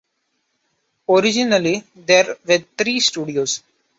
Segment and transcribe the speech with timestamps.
[1.09, 3.61] Originally there were three studios.